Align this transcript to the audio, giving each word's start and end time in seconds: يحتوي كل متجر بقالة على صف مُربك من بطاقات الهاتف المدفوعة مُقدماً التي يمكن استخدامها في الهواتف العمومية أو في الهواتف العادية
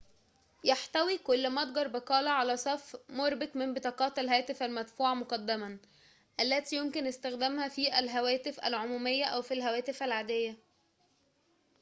يحتوي 0.63 1.17
كل 1.17 1.49
متجر 1.49 1.87
بقالة 1.87 2.29
على 2.29 2.57
صف 2.57 2.95
مُربك 3.09 3.55
من 3.55 3.73
بطاقات 3.73 4.19
الهاتف 4.19 4.63
المدفوعة 4.63 5.13
مُقدماً 5.13 5.77
التي 6.39 6.75
يمكن 6.75 7.07
استخدامها 7.07 7.67
في 7.67 7.99
الهواتف 7.99 8.59
العمومية 8.65 9.25
أو 9.25 9.41
في 9.41 9.53
الهواتف 9.53 10.03
العادية 10.03 10.57